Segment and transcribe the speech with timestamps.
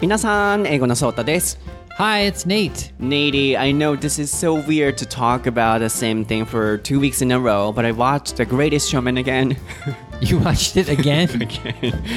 [0.00, 1.58] 皆さん、英語のソータです。
[1.98, 2.92] Hi, it's Nate.
[2.98, 6.98] Nady, I know this is so weird to talk about the same thing for two
[6.98, 9.56] weeks in a row, but I watched The Greatest Showman again.
[10.22, 11.28] You watched it again?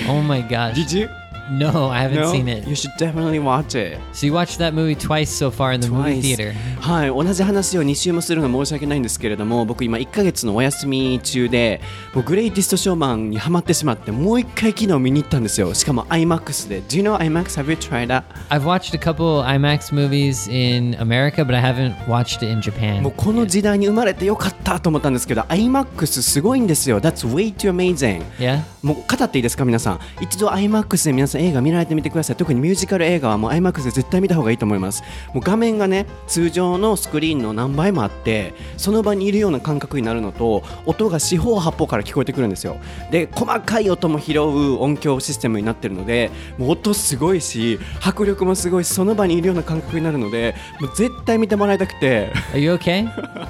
[0.07, 0.75] Oh my gosh.
[0.75, 1.09] Did you?
[1.50, 2.30] No, I haven't No?
[2.32, 2.68] seen it.
[2.68, 3.98] You should definitely watch it.
[4.12, 6.52] So you watched that movie twice so far in the movie theater.
[6.80, 11.80] はい同じ話を2週もするの申し訳ないんですけれども僕今1ヶ月のお休み中で
[12.14, 17.60] もうグレイティストショーマンにハマってしまってもう一回昨日見に行ったんですよしかも IMAX で Do you know IMAX?
[17.62, 18.22] Have you tried that?
[18.50, 23.02] I've watched a couple IMAX movies in America, but I haven't watched it in Japan.
[23.02, 28.62] もうこの時代に生まれてよかったと思ったんですけど IMAX すごいんですよ That's way too amazing Yeah?
[28.82, 42.76] もう語っていいですか皆さん一度 IMAX で皆さん映画見られてみてください特にミュージカル映画はもう IMAX で絶対見た方がいいと思いますもう画面がね通常のスクリーンの何倍もあってその場にいるような感覚になるのと音が四方八方から聞こえてくるんですよ
[43.10, 53.06] で細かい音も拾う音響システムになってるのでもう音すごいし迫力もすごいしその場にいるような感覚になるのでもう絶対見てもらいたくて Are you okay?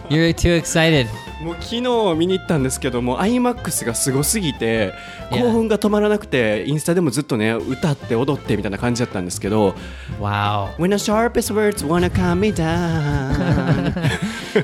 [0.08, 1.06] You're too excited.
[1.42, 1.80] もう昨日
[2.16, 4.92] 見に行ったんですけども IMAX がすごすぎて.
[5.30, 9.74] 興奮が止まらなくてインスタでもずっとね歌って踊ってみたいな感じだったんですけど
[10.20, 10.74] Wow.
[10.78, 13.92] When the sharpest words wanna calm me down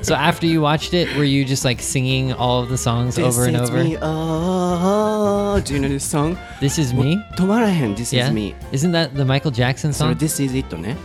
[0.01, 3.25] so after you watched it, were you just like singing all of the songs This
[3.37, 3.83] over and is over?
[3.83, 6.35] me oh Do you know this song?
[6.59, 7.19] This is me?
[7.37, 10.15] 止まらへん This is me Isn't that the Michael Jackson song?
[10.17, 10.97] This is it ね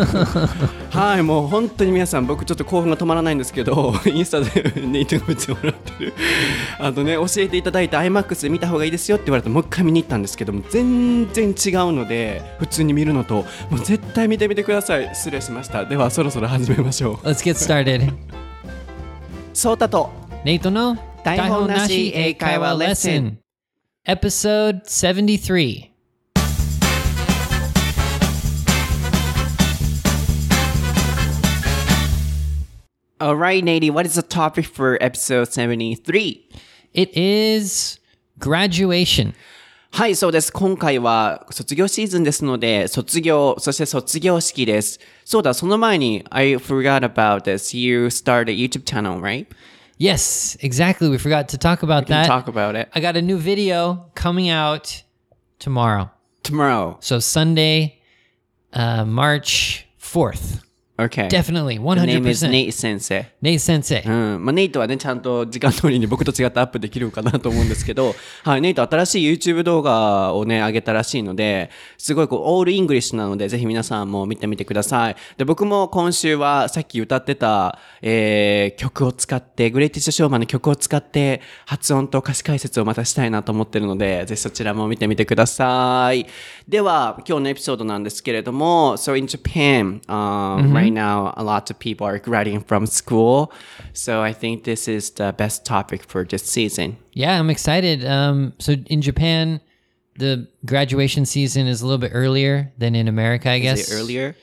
[0.90, 6.12] はいもう本当に皆さん僕ちょっと興奮が止まらないんですけど インスタでネイトが見てもらってる
[6.78, 11.54] あとね教えていただいた IMAX で見た方がいいですよって言われてもう一回見に行ったんですけども全然違う
[11.92, 13.36] ので普通に見るのと
[13.70, 18.12] もう絶対見てみてください失礼しましたではそろそろ始めましょう Let's get started.
[19.54, 20.10] そうたと
[20.44, 23.38] Nate no 台本なし英会話レッスン
[24.06, 25.93] Episode 73.
[33.23, 36.49] Alright Nady what is the topic for episode 73?
[36.93, 37.99] It is
[38.39, 39.33] graduation.
[39.91, 40.53] はい、そうです。
[40.53, 44.99] 今回は卒業シーズンですので、卒業、そして卒業式です。
[45.25, 47.75] そうだ、その前に、I forgot about this.
[47.75, 49.47] You started a YouTube channel, right?
[49.97, 51.09] Yes, exactly.
[51.09, 52.27] We forgot to talk about Can that.
[52.27, 52.89] talk about it.
[52.93, 55.03] I got a new video coming out
[55.57, 56.11] tomorrow.
[56.43, 56.97] Tomorrow.
[57.01, 57.99] So Sunday,
[58.71, 60.61] uh, March 4th.
[60.96, 61.28] Okay.
[61.28, 62.50] Definitely, The name is 100%.
[62.50, 63.26] Nate 先生。
[63.42, 64.08] Nate Sensei.
[64.08, 64.44] うん。
[64.44, 75.16] まあ、ネイトはね、ちゃんと時間通りに僕と違ってアップできるかなと思うんですけど、 はい、ネイト新しい YouTube 動画をね、上げたらしいので、すごいこう、 all English なので、ぜひ皆さんも見てみてください。
[75.36, 86.26] で、僕も今週はさっき歌ってた、えー、曲を使って、グレイテストショーマンの曲を使って、発音と歌詞解説をまたしたいなと思ってるので、ぜひそちらも見てみてください。
[86.67, 93.51] では、今日のエピソードなんですけれども、So in Japan, um, right now, a lot of people are graduating from school.
[93.93, 96.97] So I think this is the best topic for this season.
[97.13, 98.05] Yeah, I'm excited.
[98.05, 99.61] Um, so in Japan,
[100.17, 103.79] the graduation season is a little bit earlier than in America, I guess.
[103.79, 104.35] Is it earlier?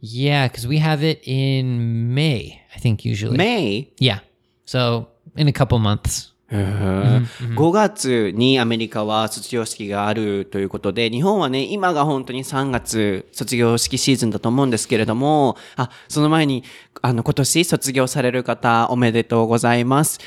[0.00, 3.36] Yeah, because we have it in May, I think, usually.
[3.36, 3.92] May?
[3.98, 4.20] Yeah.
[4.64, 6.32] So in a couple months.
[6.49, 16.63] 5月にアメリカは卒業式があるということで、日本はね、今が本当に3月卒業式シーズンだと思うんですけれども、あ、その前に、
[17.01, 20.19] あの、今年卒業される方おめでとうございます。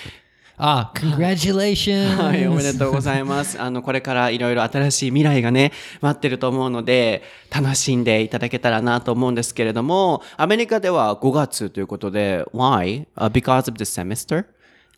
[0.62, 2.16] Ah, congratulations.
[2.16, 3.58] はい、おめでとうございます。
[3.58, 5.72] あの、これからいろいろ新しい未来がね、
[6.02, 14.44] 待ってると思うので、楽しんでいただけたらなと思うんですけれども、アメリカでは5月ということで、why?、because of the semester?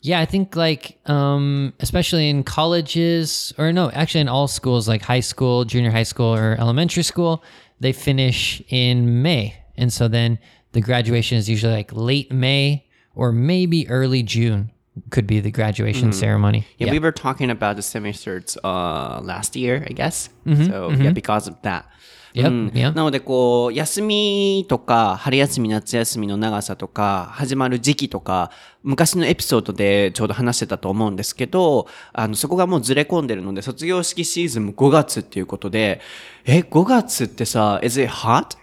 [0.04, 5.02] Yeah, I think like um especially in colleges or no, actually in all schools like
[5.02, 7.42] high school, junior high school or elementary school,
[7.80, 9.54] they finish in May.
[9.76, 10.38] And so then
[10.72, 14.70] the graduation is usually like late May or maybe early June
[15.10, 16.66] could be the graduation ceremony.
[16.78, 16.92] Yeah, Yeah.
[16.92, 20.28] we were talking about the semesters uh, last year, I guess.
[20.44, 21.86] so, yeah, because of that.
[22.34, 28.50] なので、こう、休みとか、春休み、夏休みの長さとか、始まる時期とか、
[28.82, 36.00] 昔のエピソードでちょうど話してたと思うんですけど、あの、そこがもうずれ込んでるので、卒業式シーズンも5月っていうことで、
[36.44, 38.56] え、5月ってさ、is it hot?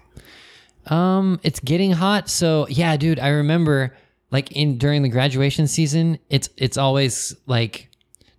[0.89, 2.30] Um, it's getting hot.
[2.30, 3.95] So yeah, dude, I remember
[4.31, 7.89] like in during the graduation season, it's it's always like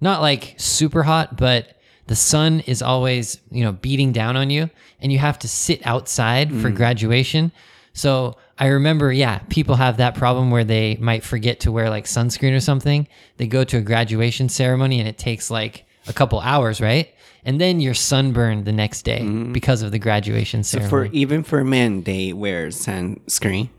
[0.00, 1.79] not like super hot, but
[2.10, 4.68] the sun is always, you know, beating down on you
[5.00, 6.60] and you have to sit outside mm.
[6.60, 7.52] for graduation.
[7.92, 12.06] So I remember, yeah, people have that problem where they might forget to wear like
[12.06, 13.06] sunscreen or something.
[13.36, 17.14] They go to a graduation ceremony and it takes like a couple hours, right?
[17.44, 19.52] and then you're sunburned the next day mm.
[19.52, 20.90] because of the graduation ceremony.
[20.90, 23.70] So for even for men, they wear sunscreen.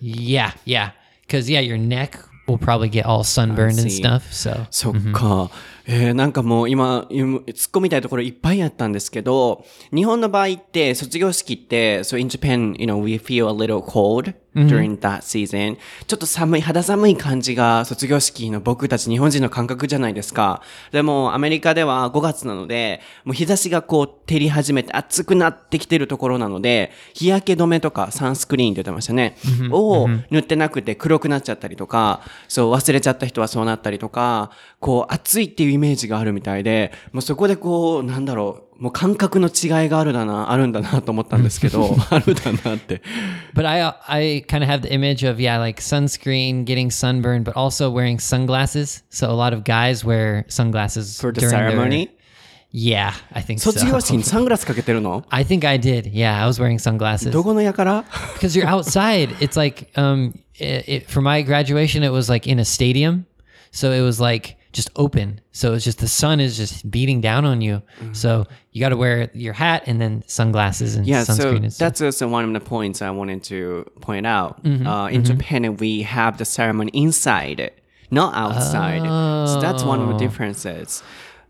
[0.00, 0.90] Yeah, yeah,
[1.22, 4.32] because yeah, your neck will probably get all sunburned and stuff.
[4.32, 5.14] So so mm-hmm.
[5.14, 5.52] cool.
[5.88, 15.76] えーなんかもう今、今突っ込みたいところいっぱいあったんですけど、日本の場合って卒業式って、so in Japan, you know, we feel a little cold during that season.
[16.06, 20.62] ちょっと寒い、肌寒い感じが卒業式の僕たち日本人の感覚じゃないですか。
[20.90, 29.36] でもアメリカでは5月なので、もう日差しがこう照り始めて暑くなってきてるところなので、日焼け止めとかサンスクリーンって言ってましたね。
[29.70, 34.50] を塗ってなくて黒くなっちゃったりとか、そう忘れちゃった人はそうなったりとか、
[34.80, 43.00] こう暑いっていうイメージがあるみたいで、もうそこでこう、なんだろう、もう感覚の違いがあるだな、あるんだなと思ったんですけど、あるだなって。
[43.54, 47.90] but I, I kind of have the image of, yeah, like sunscreen, getting sunburned, but also
[47.90, 49.02] wearing sunglasses.
[49.10, 52.10] So a lot of guys wear sunglasses For the during their- ceremony?
[52.72, 53.72] Yeah, I think so.
[53.72, 56.12] 卒業式にサングラスかけてるの I think I did.
[56.12, 57.30] Yeah, I was wearing sunglasses.
[57.30, 58.04] どこのやから
[58.38, 59.30] because you're outside.
[59.38, 63.24] It's like um, it, it, for my graduation, it was like in a stadium,
[63.72, 65.41] so it was like just open.
[65.51, 67.81] So it's just the sun is just beating down on you.
[68.13, 71.73] So you got to wear your hat and then sunglasses and Yeah, so sunscreen and
[71.73, 71.79] stuff.
[71.87, 74.59] that's also one of the points I wanted to point out.
[74.65, 77.71] Uh, in Japan, we have the ceremony inside,
[78.09, 79.01] not outside.
[79.47, 81.03] So that's one of the differences.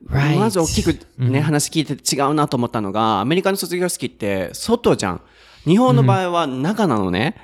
[0.10, 0.36] Right.
[0.36, 5.22] まず大きくね、話聞いて違うなと思ったのが、アメリカの卒業式って外じゃん。
[5.66, 7.36] 日本の場合は中なのね。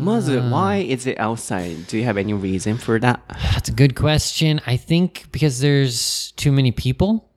[0.00, 1.86] まず、why is it outside?
[1.86, 3.20] Do you have any reason for that?
[3.52, 4.60] That's a good question.
[4.66, 7.28] I think because there's too many people.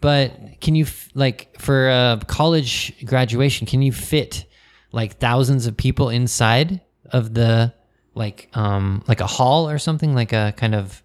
[0.00, 3.66] But can you f- like for a college graduation?
[3.66, 4.46] Can you fit
[4.92, 6.80] like thousands of people inside
[7.12, 7.72] of the
[8.14, 11.02] like um like a hall or something like a kind of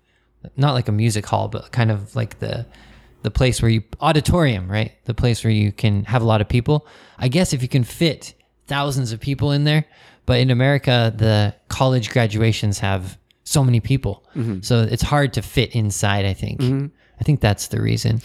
[0.56, 2.66] not like a music hall, but kind of like the
[3.27, 4.93] the place where you auditorium, right?
[5.05, 6.87] The place where you can have a lot of people.
[7.19, 8.35] I guess if you can fit
[8.69, 9.85] thousands of people in there,
[10.27, 14.15] but in America, the college graduations have so many people,
[14.63, 16.25] so it's hard to fit inside.
[16.25, 16.61] I think.
[17.21, 18.21] I think that's the reason.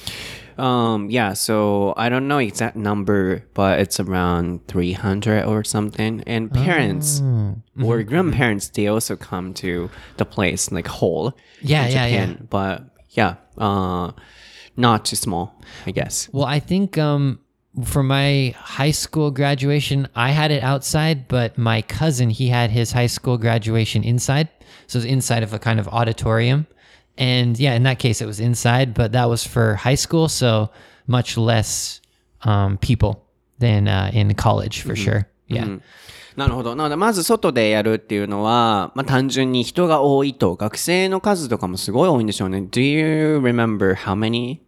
[0.58, 6.22] Um, yeah, so I don't know exact number, but it's around 300 or something.
[6.28, 7.22] And parents
[7.82, 11.34] or grandparents, they also come to the place like whole.
[11.62, 12.26] Yeah, yeah, yeah.
[12.26, 12.48] Japan.
[12.50, 14.12] But yeah, uh,
[14.78, 16.30] not too small, I guess.
[16.32, 17.40] Well, I think um,
[17.86, 22.92] for my high school graduation, I had it outside, but my cousin he had his
[22.92, 24.50] high school graduation inside,
[24.88, 26.68] so it was inside of a kind of auditorium.
[27.18, 30.72] And yeah, in that case, it was inside, but that was for high school, so
[31.08, 32.02] much less
[32.44, 33.26] um, people
[33.60, 35.28] than uh, in college for sure.
[35.48, 35.78] Yeah.
[36.36, 36.76] なるほど。
[36.76, 42.60] なので、まず外でやるっていうのは、まあ単純に人が多いと、学生の数とかもすごい多いんでしょうね。
[42.60, 44.60] Do you remember how many?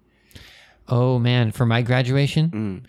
[0.88, 2.84] Oh man, for my graduation,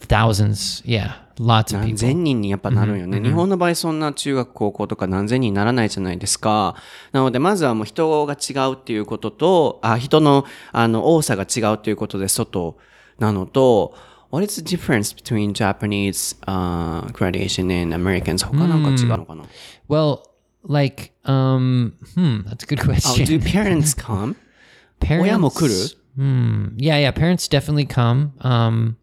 [0.00, 0.82] thousands.
[0.86, 1.98] Yeah, lots of 何 people.
[1.98, 3.20] 千人にやっぱなるんよね。
[3.20, 6.76] 日本の場合そんな中学高校とか何千人にならないじゃないですか。
[7.12, 12.78] なのでまずはもう人が違うっていうことと、あ、人のあの多さが違うっていうことで外
[13.18, 13.94] なのと、
[14.30, 18.42] What is the difference between Japanese uh, graduation and Americans?
[18.42, 18.50] Mm.
[19.88, 20.28] Well,
[20.62, 23.22] like, um, hmm, that's a good question.
[23.22, 24.36] Oh, do parents come?
[25.00, 25.24] parents,
[26.16, 28.34] hmm, yeah, yeah, parents definitely come.
[28.40, 28.96] Um,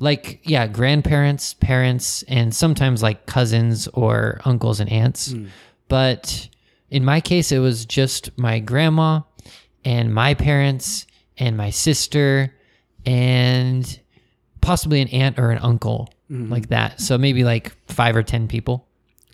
[0.00, 5.32] like, yeah, grandparents, parents, and sometimes like cousins or uncles and aunts.
[5.32, 5.48] Mm.
[5.88, 6.48] But
[6.90, 9.20] in my case, it was just my grandma
[9.84, 12.54] and my parents and my sister
[13.06, 14.00] and
[14.67, 16.99] possibly an aunt or an uncle like that.
[16.99, 18.85] So maybe like five or ten people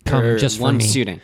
[0.06, 0.84] come Or just for one me.
[0.84, 1.22] student?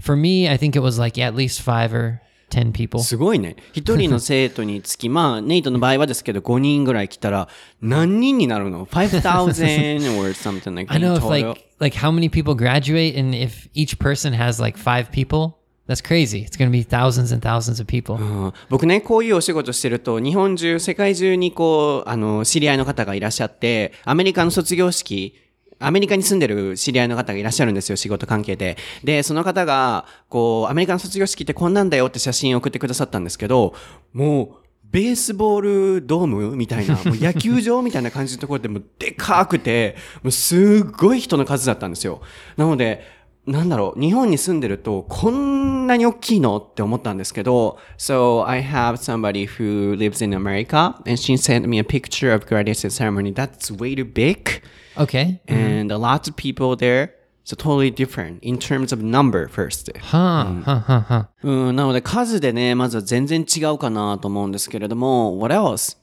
[0.00, 3.00] For me, I think it was like yeah, at least five or ten people.
[3.02, 3.56] すごいね。
[3.72, 7.48] 一人の生徒につき、まあ、ネイトの場合はですけど、5人ぐらい来たら、
[7.80, 10.94] 何人になるの ?5,000 or something like that.
[10.94, 11.30] I know in if total.
[11.30, 15.54] like like how many people graduate and if each person has like five people,
[15.89, 16.45] that's crazy.
[16.45, 18.15] It's going to be thousands and thousands of people.
[18.15, 25.35] うん僕ね、こういうお仕事してると、日本中、世界中にこう、あの、知り合いの方がいらっしゃって、アメリカの卒業式、
[25.79, 28.77] アメリカに住んでる知り合いの方がいらっしゃるんですよ、仕事関係で。
[29.03, 33.73] で、その方が、こう、アメリカの卒業式ってこんなんだよって写真を送ってくださったんですけど、
[34.13, 34.59] もう、
[34.91, 35.61] ベースボー
[35.99, 42.21] ルドームみたいな、 もう野球場みたいな感じのところでもうでかくて、もうすっごい人の数だったんですよ。
[42.57, 52.90] なので、なんだろう、日本に住んでると、こんなに大きいのって思ったんですけど、So, I have somebody who lives in America, and she sent me a picture of graduation
[52.90, 53.34] ceremony.
[53.34, 54.62] That's way too big,
[54.96, 55.40] Okay.
[55.46, 57.10] and a lot of people there.
[57.46, 59.90] So totally different in terms of number first.
[59.98, 61.24] Huh, huh, huh, huh.
[61.42, 65.98] うん、なので数でね、まずは全然違うかなと思うんですけれども、What else?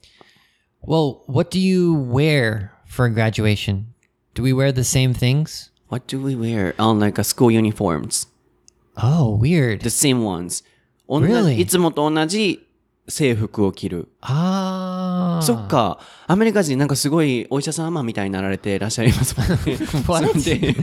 [0.85, 3.85] Well, what do you wear for graduation?
[4.35, 5.71] Do we wear the same things?
[5.89, 8.27] What do we wear on like a school uniforms?
[8.97, 9.81] Oh, weird.
[9.81, 10.63] The same ones.
[11.09, 11.59] 同じ Really?
[11.59, 12.65] いつもと同じ
[13.09, 14.07] 制服を着る。
[14.21, 15.41] Ah.
[15.41, 15.99] そっか。
[16.27, 19.55] アメリカ人なんかすごいお医者様みたいになられていらっしゃいますもんね。
[20.07, 20.25] What?
[20.27, 20.73] そうで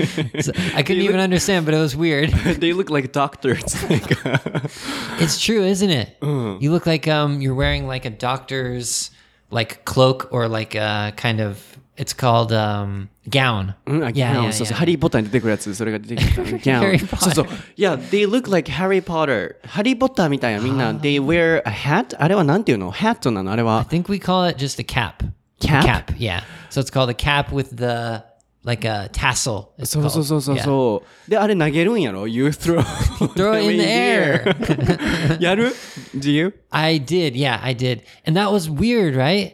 [0.43, 2.31] So- I couldn't even understand, but it was weird.
[2.59, 3.63] They look like doctors.
[3.89, 4.15] Like,
[5.21, 6.19] It's true, isn't it?
[6.61, 9.11] You look like um you're wearing like a doctor's
[9.51, 13.75] like cloak or like a kind of it's called um gown.
[13.87, 14.79] うん、あ Yeah, ギャン yeah, そうそう、 yeah.
[14.79, 16.43] ハリー・ポッターに出てくるやつ、それが出てきた。
[16.45, 17.07] ギャ Harry ン。
[17.07, 17.47] Potter そうそう。
[17.77, 19.57] いや、they look like Harry Potter.
[19.67, 22.17] ハリー・ポッターみたいなみんな、they wear a hat?
[22.19, 23.85] あれはなんていうの ?hat なのあれ I は。
[23.89, 25.25] think we call it just a cap.
[25.61, 25.85] Cap?
[25.85, 26.43] A cap, yeah.
[26.71, 28.23] So it's called a cap with the
[28.65, 29.69] like a tassel.
[29.79, 30.25] It's そうそう called.
[30.25, 30.65] そうそう Yeah.
[30.65, 31.31] そう。
[31.31, 32.81] で、あれ投げるんやろ ?You throw.
[32.81, 35.43] Throw it in the air.
[35.43, 35.75] やる
[36.17, 36.55] ?Do you?
[36.71, 38.03] I did, yeah, I did.
[38.27, 39.53] And that was weird, right?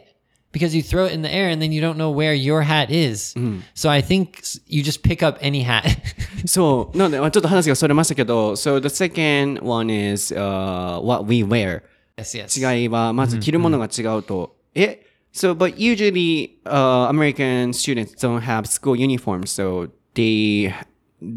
[0.51, 2.89] Because you throw it in the air and then you don't know where your hat
[2.89, 3.33] is.
[3.73, 5.83] So I think s- you just pick up any hat.
[6.47, 6.97] そう。
[6.97, 11.81] なので、まあちょっと話がそれましたけど、So the second one is、uh, what we wear.
[12.17, 12.57] yes, yes.
[12.77, 14.55] 違いは、まず着るものが違うと。
[14.73, 15.01] え
[15.33, 20.73] So, but usually, uh, American students don't have school uniforms, so they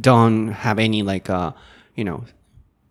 [0.00, 1.50] don't have any like, uh,
[1.96, 2.22] you know,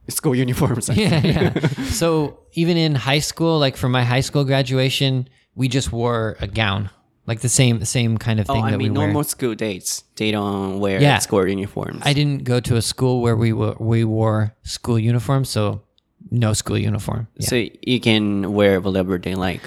[0.09, 0.89] school uniforms.
[0.89, 1.67] yeah, yeah.
[1.91, 6.47] So even in high school, like for my high school graduation, we just wore a
[6.47, 6.90] gown,
[7.26, 9.06] like the same the same kind of Oh, thing I that mean, we wear.
[9.09, 11.18] normal school dates, they don't wear Yeah.
[11.18, 12.02] school uniforms.
[12.04, 15.82] I didn't go to a school where we were we wore school uniforms, so
[16.30, 17.26] no school uniform.
[17.37, 17.47] Yeah.
[17.49, 19.61] So you can wear whatever they like.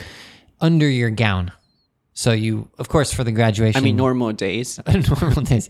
[0.62, 1.52] Under your gown.
[2.14, 3.78] So you, of course, for the graduation.
[3.78, 5.68] I mean, normal days, normal days,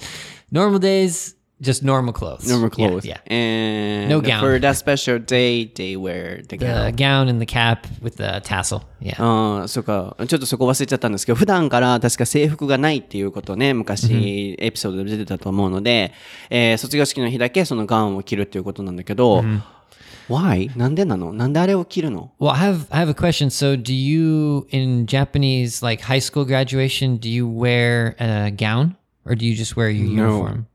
[0.51, 2.48] normal days, just normal clothes.
[2.48, 3.04] normal Yeah, clothes.
[3.04, 3.18] Yeah.
[3.30, 4.40] And No gown.
[4.40, 6.86] for that special day, they wear the gown.
[6.86, 8.82] The gown and the cap with the tassel.
[9.00, 9.22] Yeah.
[9.22, 10.16] ああ、そうか。
[10.26, 16.12] ちょっとそこ忘れちゃったんですけど、普段から確か制服がないっていうことね、昔エピソードで出てたと思うので、
[16.48, 19.44] えー卒業式の日だけそのガウンを着るっていうことなんだけど、
[20.30, 20.70] why?
[20.78, 23.48] なんでなのなんであれを着るの Well, I have I have a question.
[23.50, 27.18] So, do you in Japanese like high school graduation?
[27.18, 28.96] Do you wear a gown
[29.26, 30.66] or do you just wear your uniform?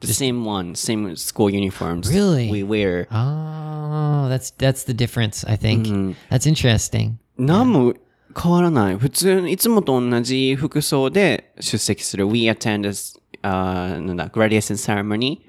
[0.00, 2.12] The same one, same school uniforms.
[2.12, 2.50] Really?
[2.50, 3.06] We wear.
[3.10, 5.42] Oh, that's that's the difference.
[5.44, 7.18] I think that's interesting.
[7.38, 7.94] 何も
[8.38, 8.96] 変わらない。
[8.98, 12.26] 普通、いつもと同じ服装で出席する。
[12.26, 15.40] We attend this, uh, なんだ、graduation ceremony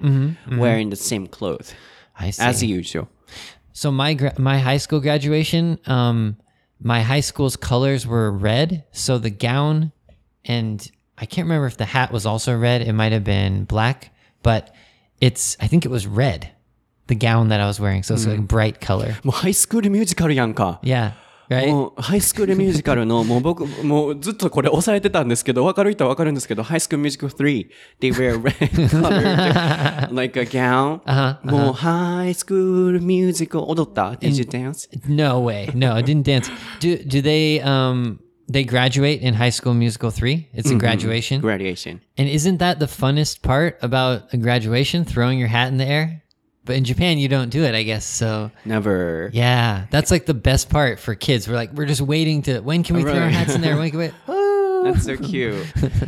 [0.48, 1.74] wearing the same clothes
[2.14, 2.42] I see.
[2.42, 3.08] as usual.
[3.74, 6.36] So my gra- my high school graduation, um,
[6.82, 8.84] my high school's colors were red.
[8.92, 9.92] So the gown,
[10.46, 12.80] and I can't remember if the hat was also red.
[12.80, 14.10] It might have been black,
[14.42, 14.72] but
[15.20, 16.50] it's I think it was red.
[17.06, 19.14] The gown that I was wearing, so it's like bright color.
[19.24, 20.78] もうハイスクールミュージカルやんか。
[20.82, 21.12] Yeah,
[21.48, 21.68] right.
[21.68, 31.00] もうハイスクールミュージカルの、もう僕、もうずっとこれ押さえてたんですけど、わかる人はわかるんですけど、ハイスクールミュージカル3、they wear red color, like a gown.
[31.50, 34.88] もうハイスクールミュージカル踊った ?Did you dance?
[35.08, 35.74] No way.
[35.74, 36.50] No, I didn't dance.
[36.80, 38.20] Do do they um
[38.53, 40.47] they graduate in High School Musical 3?
[40.53, 40.79] It's a mm-hmm.
[40.79, 41.41] graduation.
[41.41, 42.01] Graduation.
[42.17, 46.23] And isn't that the funnest part about a graduation, throwing your hat in the air?
[46.65, 48.05] But in Japan you don't do it, I guess.
[48.05, 49.29] So Never.
[49.33, 51.47] yeah, that's like the best part for kids.
[51.47, 53.75] We're like we're just waiting to when can we oh, throw our hats in there?
[53.75, 54.11] When can we
[54.83, 55.53] That's so cute.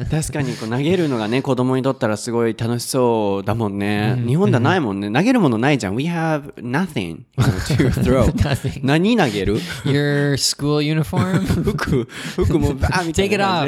[0.10, 4.22] 確かにこう投げるのがね、子供にとったらすごい楽しそうだもんね。
[4.28, 5.12] 日本ではないもんね。
[5.12, 5.96] 投げるものないじゃん。
[5.96, 8.26] We have nothing to throw.
[8.34, 8.82] Nothing.
[8.84, 11.46] 何投げる？Your school uniform?
[11.64, 12.08] 服、
[12.44, 13.66] 服も バーみたいな.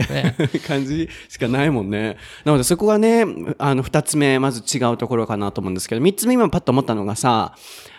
[0.67, 2.17] 感じしかないもんね。
[2.45, 3.25] なのでそこがね、
[3.57, 7.53] あの、二つ目、まず違うところかなと思うんですけど、三つ目今パッと思ったのがさ、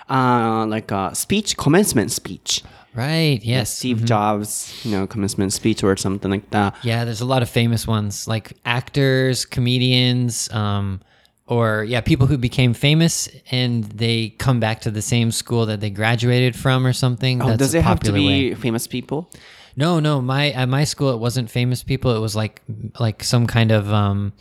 [0.07, 2.65] あー、like a speech, commencement speech.
[2.99, 3.41] Right.
[3.43, 3.71] Yes.
[3.71, 6.75] Steve Jobs, you know, commencement speech or something like that.
[6.83, 11.01] Yeah, there's a lot of famous ones like actors, comedians, um,
[11.47, 15.81] or yeah, people who became famous and they come back to the same school that
[15.81, 17.41] they graduated from or something.
[17.41, 18.55] Oh, That's does it have to be way.
[18.55, 19.31] famous people?
[19.75, 22.15] No, no, my at my school it wasn't famous people.
[22.15, 22.61] It was like
[22.99, 24.33] like some kind of um,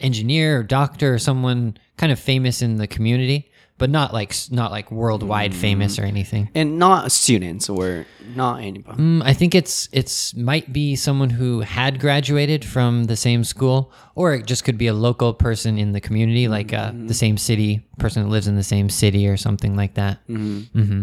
[0.00, 4.70] engineer or doctor or someone kind of famous in the community, but not like not
[4.70, 6.50] like worldwide famous or anything.
[6.54, 8.98] And not students or not anybody.
[8.98, 13.92] Mm, I think it's it's might be someone who had graduated from the same school,
[14.14, 17.36] or it just could be a local person in the community, like uh, the same
[17.36, 20.26] city person who lives in the same city or something like that.
[20.28, 21.02] Mm-hmm.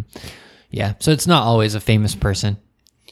[0.72, 2.58] Yeah, so it's not always a famous person.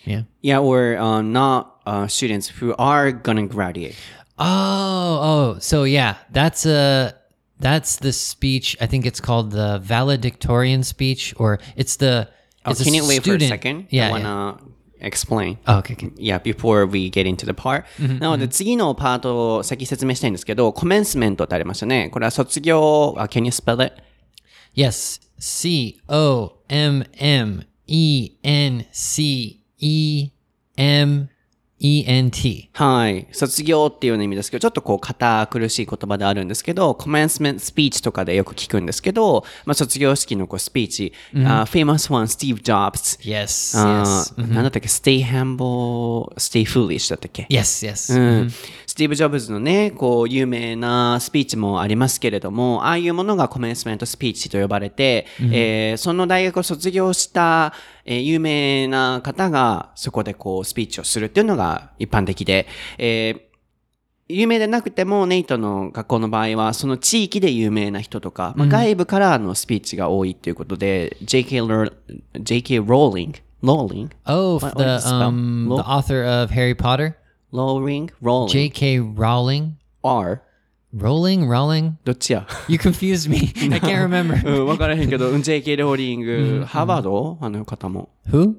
[0.04, 0.24] Yeah.
[0.42, 3.96] Yeah, or uh, not uh, students who are gonna graduate.
[4.40, 7.14] Oh, oh, so yeah, that's a
[7.61, 8.77] That's the speech.
[8.81, 12.29] I think it's called the valedictorian speech, or it's the.
[12.67, 13.87] Oh, It's can you wait for a student- second?
[13.91, 14.07] Yeah.
[14.15, 14.25] I yeah.
[14.25, 14.59] wanna
[15.01, 15.59] explain.
[15.67, 16.11] Oh, okay, okay.
[16.17, 17.85] Yeah, before we get into the part.
[17.99, 22.11] なので次のパートを先説明したいんですけど、コメンスメントってありましたね。
[22.11, 23.95] これは卒業、あ can you spell it?
[24.75, 25.21] Yes.
[25.39, 26.01] C
[31.82, 32.70] O M M E N C E M E N T.
[32.74, 33.28] はい。
[33.32, 43.20] 卒業っていうような意味ですけど、ちょっとこう、堅苦しい言葉であるんですけど、コメンスメントスピーチとかでよく聞くんですけど、まあ、卒業式のこうスピーチ、あ famous one, Steve Jobs.
[43.22, 43.78] Yes.
[43.80, 44.36] あ yes.
[44.36, 47.88] ーなんだったっけ ?stay humble, stay foolish だったっけ？Yes.
[47.88, 48.18] Yes.
[48.18, 48.52] うん
[48.92, 57.72] スティーブ・ジョブズのね、こう、有名なスピーチもありますけれども、ああいうものがコメンスメントスピーチと呼ばれて、えーその大学を卒業した、
[58.04, 62.68] えー有名な方がそこでこう、スピーチをするっていうのが一般的で、
[62.98, 63.42] えー
[64.28, 71.94] 有名でなくても、ネイトの学校の場合は、その地域で有名な人とか、まあ、外部からのスピーチが多いっていうことで、JK, Ro-
[72.34, 74.66] JK Rowling, Rowling, Oh, the
[75.24, 77.16] um the author of Harry Potter,
[77.53, 79.01] Rowling, Rowling, J.K.
[79.01, 79.77] Rowling.
[80.03, 80.43] R,
[80.93, 81.95] Rolling, Rowling.
[82.05, 83.53] どっちや You confused me.
[83.73, 84.47] I can't remember.
[84.47, 88.11] うん、わからへんけど、うん JK ローリング、ハーバードあの方も。
[88.29, 88.55] Who?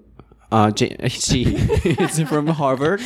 [0.49, 1.55] あ、J、she
[2.01, 3.01] is from Harvard?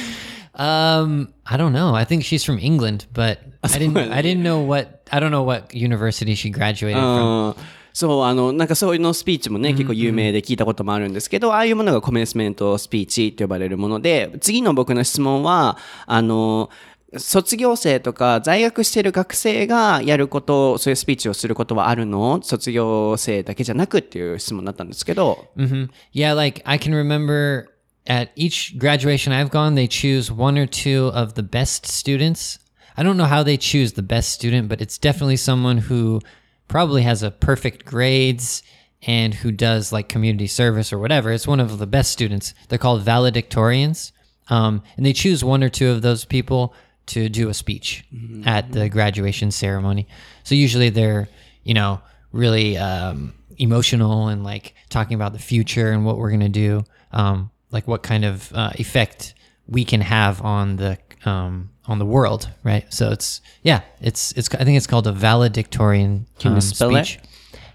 [0.53, 1.95] Um, I don't know.
[1.95, 3.97] I think she's from England, but I didn't.
[3.97, 5.07] I didn't know what.
[5.11, 7.55] I don't know what university she graduated from.
[7.96, 16.68] うんそう、あの、なんかそういうのスピーチもね、結構有名で聞いたこともあるんですけど、ああいうものがコメンスメントスピーチって呼ばれるもので、次の僕の質問は、あの、
[17.16, 27.68] 卒業生とか在学している学生がやること、そういうスピーチをすることはあるの卒業生だけじゃなくっていう質問だったんですけど、hmm Yeah, like I can remember
[28.06, 32.60] at each graduation I've gone, they choose one or two of the best students.
[32.94, 36.20] I don't know how they choose the best student, but it's definitely someone who
[36.68, 38.62] probably has a perfect grades
[39.02, 41.30] and who does like community service or whatever.
[41.30, 42.54] It's one of the best students.
[42.68, 44.12] They're called valedictorians.
[44.48, 46.74] Um, and they choose one or two of those people
[47.06, 48.04] to do a speech
[48.44, 50.08] at the graduation ceremony.
[50.44, 51.28] So usually they're,
[51.62, 52.00] you know,
[52.32, 56.84] really um, emotional and like talking about the future and what we're going to do,
[57.12, 59.34] um, like what kind of uh, effect
[59.68, 62.85] we can have on the um, on the world, right?
[62.93, 66.95] So it's yeah, it's it's I think it's called a valedictorian Can you um, spell
[66.95, 67.05] it?
[67.05, 67.19] speech.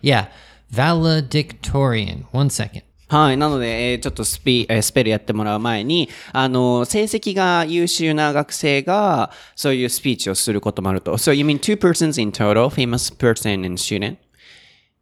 [0.02, 0.26] Yeah,
[0.70, 2.26] valedictorian.
[2.32, 2.82] One second.
[3.08, 3.36] はい。
[3.36, 11.16] なので、えーちょっとスピ、えースペルやってもらう前に、あの、成績が優秀な学生が、そういうスピーチをすることもあると。
[11.16, 14.16] So you mean two persons in total, famous person and student?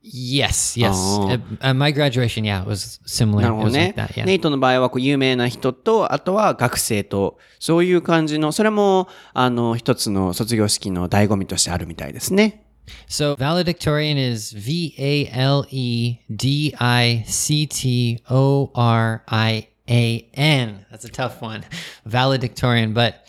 [0.01, 0.95] Yes, yes.
[0.95, 1.29] Oh.
[1.29, 3.41] At, at my graduation, yeah, was similar.
[3.41, 4.25] なるほどね like that, yeah.。
[4.25, 12.65] ネイトの場合はこう有名な人と、あとは学生と、そういう感じの、それも、あの、一つの卒業式の醍醐味としてあるみたいですね。
[13.07, 20.85] So valedictorian is V A L E D I C T O R I A N.
[20.91, 21.63] That's a tough one.
[22.05, 23.25] Valedictorian, but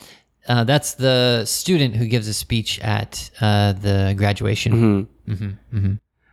[0.49, 5.09] uh, that's the student who gives a speech at uh, the graduation.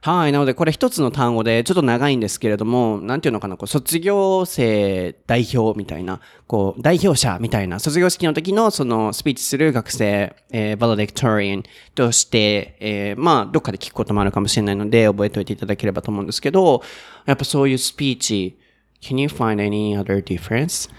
[0.01, 0.31] はい。
[0.31, 11.63] なので、これ一つの単語で、ちょっと長いんですけれども、なんていうのかな、こう、卒業生代表みたいな、こう、代表者みたいな、卒業式の時の、その、スピーチする学生、えー、valedictorian
[11.95, 16.83] として、えー、まあ、どっかで聞くこともあるかもしれないので、覚えておいていただければと思うんですけど、
[17.25, 18.57] やっぱそういうスピーチ、
[19.01, 20.89] can you find any other difference?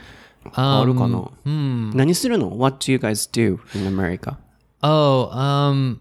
[0.52, 4.36] あるかな、何するの ?What do you guys do in America?
[4.82, 6.00] Oh, um,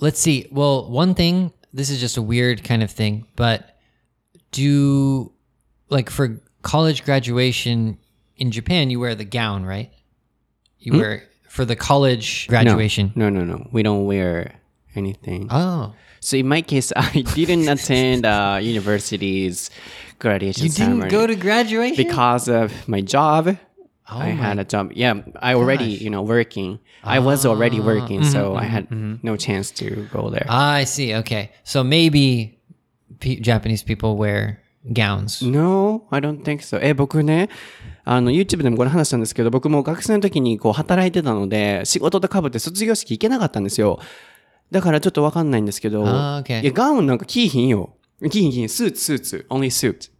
[0.00, 0.48] let's see.
[0.52, 3.78] Well, one thing, this is just a weird kind of thing, but
[4.52, 5.32] do
[5.88, 7.98] like for college graduation
[8.36, 9.92] in Japan, you wear the gown, right?
[10.78, 13.12] You wear for the college graduation.
[13.16, 13.56] No, no, no.
[13.56, 13.68] no.
[13.72, 14.54] We don't wear
[14.94, 15.48] anything.
[15.50, 19.70] Oh, So in my case, I didn't attend uh, university's
[20.18, 21.96] graduation you didn't go to graduation?
[21.96, 23.56] because of my job.
[24.10, 24.90] Oh I had a job.
[24.94, 26.78] Yeah, I already, you know, working.
[27.04, 27.50] I was Ah.
[27.50, 28.86] already working, so Mm-hmm, I had
[29.22, 30.46] no chance to go there.
[30.48, 31.14] I see.
[31.20, 31.50] Okay.
[31.64, 32.58] So maybe
[33.20, 34.60] P- Japanese people wear
[34.92, 35.42] gowns.
[35.46, 36.78] No, I don't think so.
[36.82, 37.48] え、僕ね、
[38.04, 44.00] あの、YouTube でもこれ話したんですけど、僕も学生の時にこう働いてたので、仕事と被って卒業式行けなかったんですよ。
[44.70, 47.94] だからちょっとわかんないんですけど、あー OK いや、ガウンなんか着いひんよ。
[48.30, 50.10] 着いひん、スーツ、スーツ、only suit。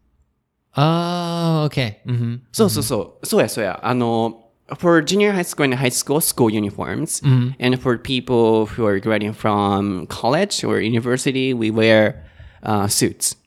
[0.76, 1.98] Oh, okay.
[2.06, 3.26] hmm そうそうそう。
[3.26, 3.80] そうやそうや。
[3.84, 4.40] あの、
[4.80, 7.22] for junior high school and high school, school uniforms.
[7.60, 12.24] And for people who are graduating from college or university, we wear
[12.64, 13.38] uh, suits.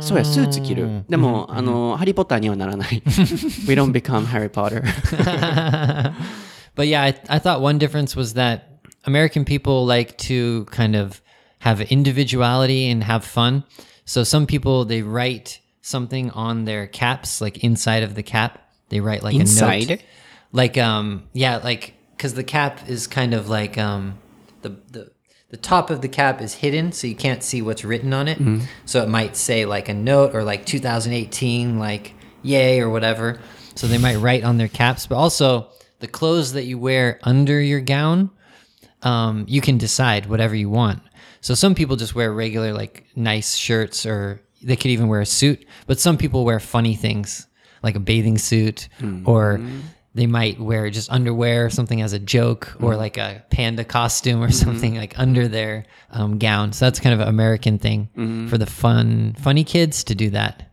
[0.00, 1.04] そうや、スーツ着る。
[1.08, 3.02] でも、あの、ハリーポッターにはならない。
[3.68, 4.82] We don't become Harry Potter.
[6.74, 11.22] But yeah, I, I thought one difference was that American people like to kind of
[11.60, 13.64] have individuality and have fun.
[14.04, 18.59] So some people they write something on their caps, like inside of the cap.
[18.89, 19.47] They write like a note.
[20.51, 24.17] Like um yeah, like because the cap is kind of like um
[24.61, 25.11] the the
[25.49, 28.37] the top of the cap is hidden, so you can't see what's written on it.
[28.85, 33.39] So it might say like a note or like 2018, like yay or whatever.
[33.75, 37.59] So they might write on their caps, but also the clothes that you wear under
[37.61, 38.29] your gown,
[39.03, 41.01] um, you can decide whatever you want.
[41.41, 45.26] So some people just wear regular like nice shirts, or they could even wear a
[45.26, 45.64] suit.
[45.86, 47.46] But some people wear funny things
[47.82, 48.88] like a bathing suit,
[49.24, 49.60] or
[50.14, 54.42] they might wear just underwear or something as a joke, or like a panda costume
[54.42, 56.72] or something like under their um, gown.
[56.72, 58.08] So that's kind of an American thing
[58.48, 60.70] for the fun, funny kids to do that.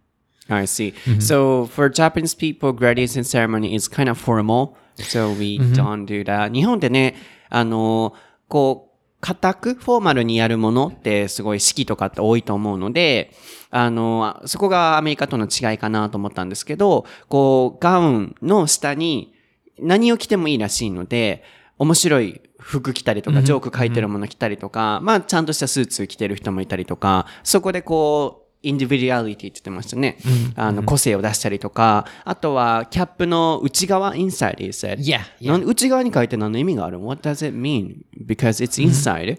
[0.49, 0.93] I see.
[1.19, 4.77] So for Japanese people, graduation ceremony is kind of formal.
[4.97, 6.51] So we don't do that.
[6.53, 7.15] 日本でね、
[7.49, 8.13] あの、
[8.47, 8.86] こう、
[9.20, 13.32] 固くフォーマルにやるものってすごい式とかって多いと思うので、
[13.70, 19.34] あの、そこがアメリカとの違いかなと思ったんですけど、こう、ガウンの下に
[19.78, 21.42] 何を着てもいいらしいので、
[21.78, 30.17] 面白い服着たりとか、ジョーク書いてるもの着たりとか、まあ、ちゃんとしたスーツ着てる人もいたりとか、そこでこう、インディビデュアリティって言ってましたね。
[30.55, 34.99] あの、個性を出したりとか、あとは、キャップの内側、inside, you said.
[34.99, 35.51] Yeah, yeah.
[35.51, 38.05] なん内側に書いて何の意味がある ?What does it mean?
[38.25, 39.37] Because it's inside.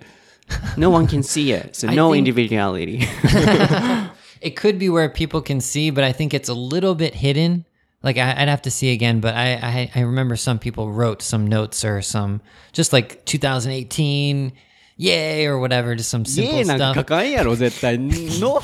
[0.76, 1.70] no one can see it.
[1.72, 3.00] So I no think- individuality.
[4.42, 7.64] It could be where people can see, but I think it's a little bit hidden.
[8.02, 11.22] Like I, I'd have to see again, but I, I I remember some people wrote
[11.22, 14.52] some notes or some just like 2018,
[14.99, 16.95] yay or whatever, just some イ simple エーなんか stuff.
[16.95, 17.97] 書かんやろ、絶対。
[17.97, 18.59] No!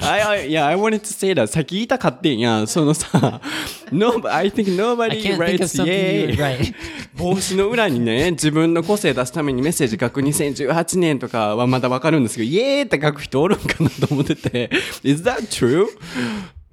[0.00, 1.48] I, I, yeah, I wanted to say that.
[1.48, 2.66] さっき言いたかってんやん。
[2.68, 3.40] そのさ、
[3.90, 6.28] no, I think nobody I can't think of writes something you yay.
[6.28, 6.74] would write.
[7.16, 14.70] 帽子の裏にね、自分の個性出すためにメッセージ書く2018年とかはまだわかるんですけど、イエーって書く人おるんかなと思ってて。
[15.02, 15.86] Is that true?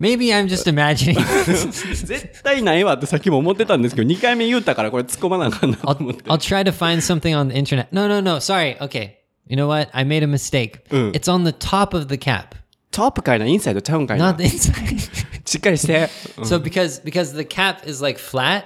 [0.01, 1.15] Maybe I'm just imagining.
[1.45, 6.25] 絶対ないわってさっきも思ってたんですけど、2回目言ったからこれ突っ込まなあかんなと I'll 思って。
[6.25, 7.87] I'll try to find something on the internet.
[7.93, 8.39] No, no, no.
[8.41, 8.77] Sorry.
[8.81, 9.19] Okay.
[9.47, 9.91] You know what?
[9.93, 10.81] I made a mistake.
[10.91, 12.57] It's on the top of the cap,
[12.91, 14.99] トップかいな、インサイドちゃうんかいな not。the inside.
[15.45, 16.09] しっかりして。
[16.45, 18.65] so because because the cap is like flat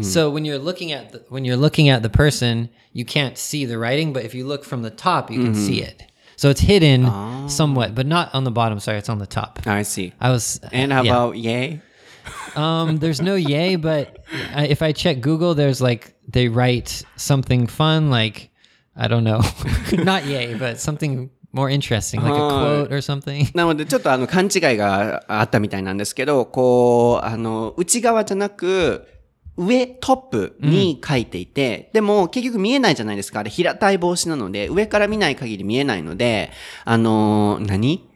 [0.00, 3.66] so when you're looking at the, when you're looking at the person you can't see
[3.66, 6.04] the writing but if you look from the top you can see it
[6.36, 9.82] so it's hidden somewhat but not on the bottom sorry it's on the top I
[9.82, 10.12] see.
[10.20, 11.12] i was And how yeah.
[11.12, 11.80] about yay?
[12.56, 14.24] um there's no yay but
[14.54, 18.50] I, if i check google there's like they write something fun like
[18.96, 19.42] i don't know
[19.92, 29.06] not yay but something more interesting like a quote or something なので、ちょっとあの、勘違いがあったみたいなんですけど、こう、あの、内側じゃなく、
[29.57, 33.39] 上、トップに書いていて、でも結局見えないじゃないですか。
[33.39, 36.51] あれ平たい帽子なので、上から見ない限り見えないので、
[36.85, 38.07] あの、何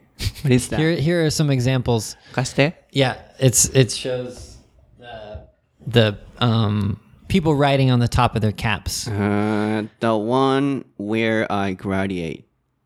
[0.44, 0.78] What is that?
[0.78, 2.84] here here are some examples 貸して。
[2.92, 4.58] Yeah, it's it shows
[4.98, 5.48] the
[5.86, 9.08] the um people writing on the top of their caps.
[9.08, 12.44] Uh, the one where I graduate.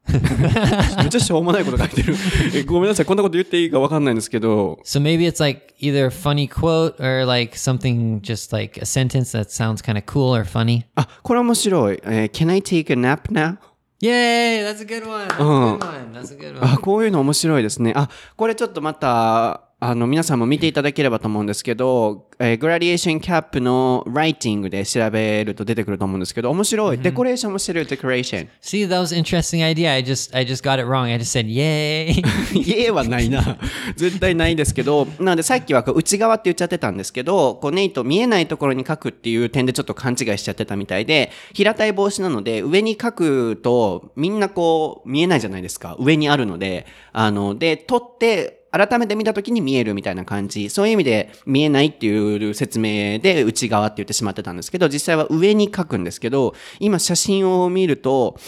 [0.09, 2.14] めっちゃしょうもないこと書いてる。
[2.55, 3.07] えごめんなさい。
[3.07, 4.79] こんなこと言っていいかわかんないんですけど。
[4.85, 9.51] So maybe it's like either a funny quote or like something just like a sentence that
[9.51, 10.85] sounds kind of cool or funny.
[10.95, 12.01] あ、これ面白い。
[12.05, 13.57] えー Can I take a nap now?
[14.01, 15.27] Yay, that's a good one.
[15.29, 16.12] That's a good one.
[16.12, 16.75] That's a good one.
[16.75, 17.92] あ、こういうの面白いですね。
[17.97, 26.98] あ、これちょっとまた、あの、皆さんも見ていただければと思うんですけど、えーグラディエーションキャップのライティングで調べると出てくると思うんですけど、面白い。
[26.98, 28.48] デコレーションもしてる、デコレーション。
[28.62, 29.92] See, that was an interesting idea.
[29.92, 31.12] I just I just got it wrong.
[31.12, 32.22] I just said yay.
[32.58, 33.58] イエーはないな。
[33.96, 45.96] 絶対ないですけど、なのでさっきはこう内側って言っちゃってたんですけど、こうネイト見えないところに書くっていう点でちょっと勘違いしちゃってたみたいで、平たい帽子なので上に書くとみんなこう見えないじゃないですか。
[45.98, 50.70] 上にあるので、あの、で、取って、改めて見た時に見えるみたいな感じ。
[50.70, 58.38] そういう意味で見えないっていう説明で内側って言ってしまってたんですけど、実際は上に書くんですけど、今写真を見ると、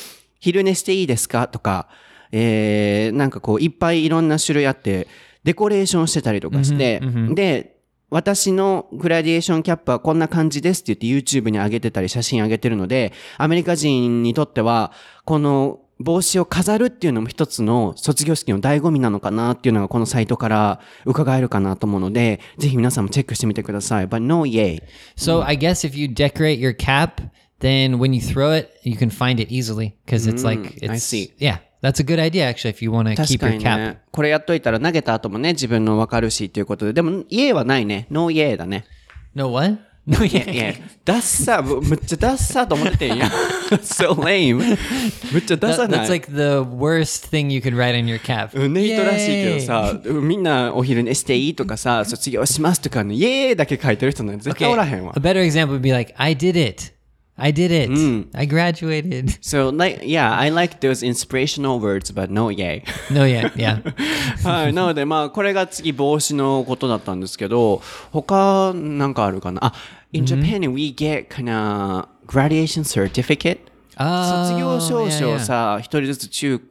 [0.41, 1.49] 昼寝していいですか？
[1.49, 1.89] とか、
[2.31, 5.09] えー、なんかこういっぱいいろんな種類あって、
[5.45, 7.01] デコレーションしてたりとかして、
[7.35, 7.77] で、
[8.11, 14.93] 私のグラディエーションキャップはこんな感じですって言って YouTube に上げてたり写真上げてるので、アメリカ人にとっては、
[15.25, 24.07] この帽子を飾るっていうのも一つの卒業式の醍醐味なのかなっていうのがこのサイトから伺えるかなと思うので、ぜひ皆さんもチェックしてみてください。
[24.09, 24.81] But no yay.
[25.17, 27.23] so I guess if you decorate your cap,
[27.61, 30.99] then when you throw it, you can find it easily because it's like it's I
[30.99, 31.33] see.
[31.39, 31.59] yeah.
[31.81, 33.77] That's a good idea actually if you want to 確 keep か your に cap.
[33.79, 34.01] ね。
[34.11, 36.93] これやっといたら投げた後もね、自分のわかるしっていうことで。
[36.93, 38.07] でも、イエーはないね。
[38.11, 38.85] ノーイエーだね。
[39.35, 39.79] No what?
[40.08, 40.52] No いや yeah.
[40.54, 40.74] いや、
[41.06, 43.30] ダッサー、むむっちゃダッサーと思ってんや。
[43.82, 44.58] so lame.
[45.34, 46.10] めっちゃダサ That- な that's い。
[46.10, 46.40] like the
[46.76, 48.50] worst thing you could write on your cap.
[48.54, 49.62] うんネイトらしいけど Yay!
[49.62, 56.92] さ、みんなお昼寝していいとかさ、卒業しますとかのイエーイだけ書いてる人なんて絶対 Okay, おらへんわ a。better example would be like, I did it.
[57.38, 57.90] I did it.
[58.36, 59.40] I graduated.
[59.42, 62.84] So, like, yeah, I like those inspirational words, but no yay.
[63.10, 63.82] No, yeah, yeah.
[64.44, 64.74] はい。
[64.74, 69.74] なので、まあ、これが次、帽子のことだったんですけど、他、なんかあるかなあ、
[70.12, 73.58] in Japan, we get kind of graduation certificate.
[73.98, 75.40] Oh, 卒業証書 yeah, を yeah.
[75.40, 76.62] さ、一人ずつ中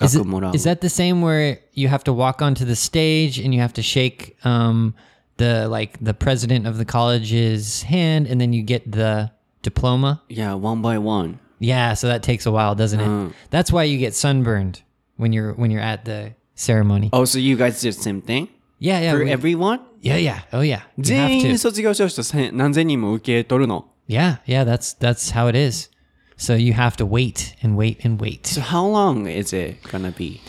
[0.00, 0.56] Is, 学 it, もらう。
[0.56, 3.72] is that the same where you have to walk onto the stage and you have
[3.72, 4.94] to shake um,
[5.36, 9.30] the like the president of the college's hand and then you get the
[9.62, 10.22] diploma?
[10.28, 11.38] Yeah, one by one.
[11.60, 13.32] Yeah, so that takes a while, doesn't it?
[13.50, 14.82] That's why you get sunburned
[15.16, 17.10] when you're when you're at the ceremony.
[17.12, 18.48] Oh, so you guys did the same thing?
[18.78, 19.80] Yeah, yeah, For we- everyone?
[20.00, 20.42] yeah, yeah.
[20.52, 21.58] Oh yeah, you 全 have 員 to.
[21.58, 24.64] 卒業証書せん何千人も受け取るの Yeah, yeah.
[24.64, 25.88] That's that's how it is.
[26.36, 28.46] So you have to wait and wait and wait.
[28.46, 30.40] So how long is it gonna be?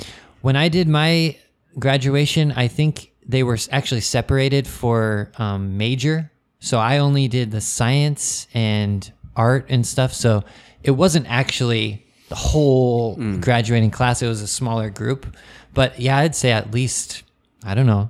[0.42, 1.36] when I did my
[1.78, 6.32] graduation, I think they were s- actually separated for um, major.
[6.65, 10.15] so I only did the science and art and stuff.
[10.15, 10.45] So
[10.83, 13.39] it wasn't actually the whole mm.
[13.43, 14.23] graduating class.
[14.23, 15.37] It was a smaller group.
[15.75, 17.23] But yeah, I'd say at least
[17.65, 18.09] I don't know,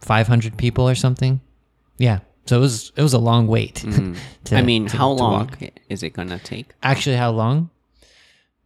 [0.00, 1.40] five hundred people or something.
[1.96, 2.18] Yeah.
[2.46, 3.76] So it was it was a long wait.
[3.76, 4.16] Mm.
[4.46, 5.58] to- I mean, to- how to long walk.
[5.88, 6.74] is it gonna take?
[6.82, 7.70] Actually, how long?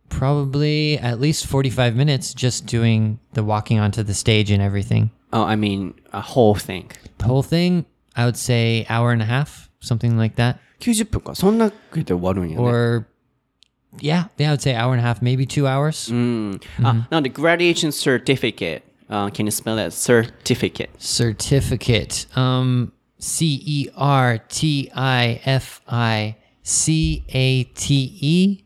[0.08, 5.10] Probably at least 45 minutes just doing the walking onto the stage and everything.
[5.30, 6.90] Oh, I mean, a whole thing.
[7.18, 7.84] The whole thing,
[8.15, 10.57] I would say hour and a half, something like that.
[10.79, 11.35] 90分か。
[11.35, 12.63] そんなくで終わるんやね。
[12.63, 13.05] Or
[13.99, 16.11] yeah, yeah, I would say hour and a half, maybe 2 hours.
[16.11, 16.59] うん。
[16.83, 18.83] あ、なので、graduation certificate.
[19.09, 19.91] Uh, can you spell that?
[19.91, 20.89] Certificate.
[20.97, 22.27] Certificate.
[22.37, 28.63] Um C E R T I F I C A T E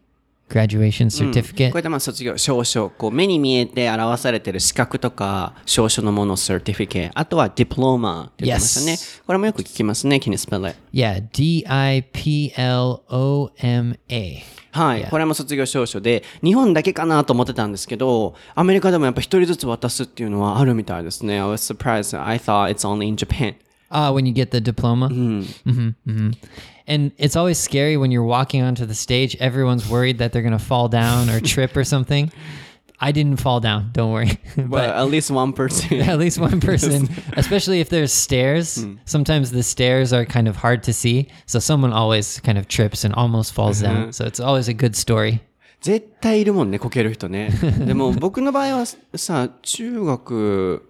[0.50, 1.70] graduation certificate.
[1.70, 7.10] これでまあ卒業証書、こう目に見えて表されてる資格とか証書のもの、certificate。
[7.14, 8.92] あとは diploma って言ってましたね。
[8.92, 9.22] Yes.
[9.26, 10.16] これもよく聞きますね。
[10.16, 10.76] Can you spell it?
[10.92, 14.42] Yeah, D I P L O M A.
[14.72, 15.04] はい。
[15.10, 21.40] これも卒業証書で、日本だけかなと思ってたんですけど、アメリカでもやっぱ一人ずつ渡すっていうのはあるみたいですね。
[21.40, 22.20] I was surprised.
[22.20, 23.54] I thought it's only in Japan.
[23.91, 25.10] Ah, when you get the diploma.
[25.10, 25.89] Mm-hmm.
[26.05, 26.31] hmm
[26.88, 29.36] And it's always scary when you're walking onto the stage.
[29.38, 32.31] Everyone's worried that they're gonna fall down or trip or something.
[32.99, 33.89] I didn't fall down.
[33.91, 34.39] Don't worry.
[34.55, 36.01] But but at least one person.
[36.01, 38.86] at least one person, especially if there's stairs.
[39.05, 43.03] Sometimes the stairs are kind of hard to see, so someone always kind of trips
[43.03, 44.13] and almost falls down.
[44.13, 45.41] So it's always a good story.
[45.81, 47.51] 絶対いるもんね、こける人ね。
[47.86, 50.88] でも僕の場合はさ、中学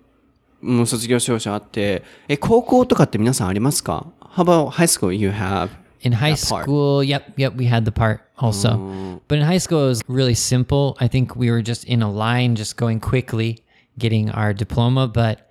[0.62, 5.70] も卒業証書あって、え、高校とかって皆さんありますか ?How about high school you have?
[6.02, 6.64] In high That part.
[6.64, 9.22] school, yep, yep, we had the part also.
[9.28, 10.96] But in high school, it was really simple.
[11.00, 13.60] I think we were just in a line, just going quickly,
[13.98, 15.08] getting our diploma.
[15.08, 15.50] But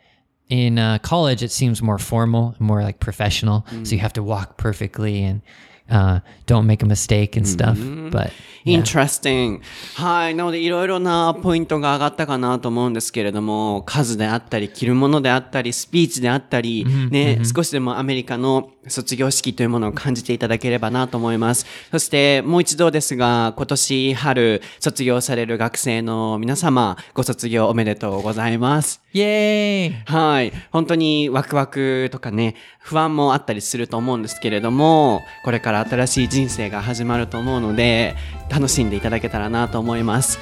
[0.49, 3.65] in uh, college, it seems more formal, more like professional.
[3.83, 5.43] So you have to walk perfectly and
[5.90, 7.78] uh, don't make a mistake and stuff.
[8.12, 8.32] But
[8.64, 8.78] yeah.
[8.78, 9.62] Interesting.
[9.96, 10.36] はい。
[10.36, 21.66] なので、いろいろなポイントが上がったかなと思うんですけれども、数であったり、着るものであったり、スピーチであったり、ね、少しでもアメリカの卒業式というものを感じていただければなと思います。
[21.92, 29.02] そして、もう一度ですが、今年春、卒業される学生の皆様、ご卒業おめでとうございます。
[29.14, 30.04] Yay!
[30.06, 30.54] はい。
[30.72, 38.16] 本当にワクワクとかね、不安もあったりすると思うんですけれども、これから新しい人生が始まると思うので、
[38.50, 40.40] 楽しんでいただけたらなと思います。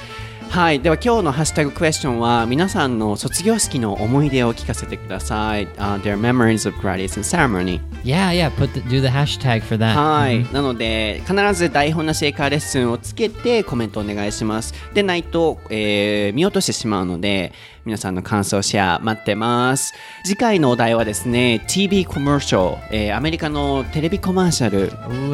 [0.50, 0.80] はい。
[0.80, 5.68] では今日のハッシュタグクエスチョンは、皆さんの卒業式の思い出を聞かせてください。
[5.74, 7.80] Uh, their memories of graduation ceremony.
[8.02, 8.50] Yeah, yeah.
[8.50, 9.94] Put the, do the hashtag for that.
[9.94, 17.52] はい、なので必ず台本なし英会話レッスンをつけてコメントお願いしますでないと、えー見落としてしまうので
[17.88, 24.82] 皆さんの感想シェア待ってます次回のお題はですね TV コマーシャル、えーアメリカのテレビコマーシャル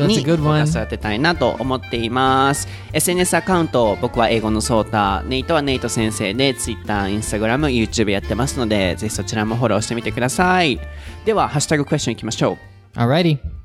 [0.06, 10.78] にフォ.ーカス当てたいなと思っています SNS アカウント僕は英語のソータネイトはネイト先生で Twitter、Instagram、YouTube やってますのでぜひそちらもフォローしてみてください
[11.24, 12.56] ではハッシュタグクエスチョンいきましょ
[12.94, 13.63] う Alrighty.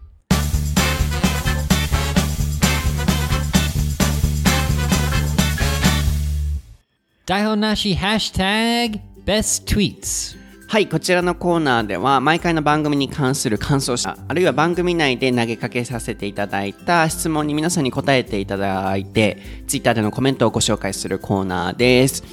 [7.30, 10.36] Daihonashi hashtag best tweets.
[10.68, 19.38] はい、こちらのコーナーでは毎回の番組に関する感想者、あるいは番組内で投げかけさせていただいた質問に皆さんに答えていただいて、
[19.68, 22.24] Twitter でのコメントをご紹介するコーナーです。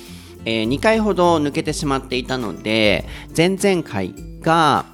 [0.46, 3.04] え2回ほど抜けてしまっていたので、
[3.36, 4.86] 前々回が、